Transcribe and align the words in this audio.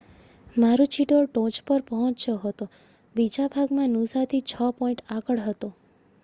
મારુચિડોર 0.55 1.27
ટોચ 1.27 1.59
પર 1.67 1.83
પહોચ્યો 1.89 2.37
હતો 2.45 2.67
બીજા 3.15 3.47
ભાગમાં 3.51 3.93
નૂસાથી 3.93 4.41
છ 4.47 4.73
પૉઇન્ટ 4.75 5.07
આગળ 5.11 5.45
હતો 5.45 5.73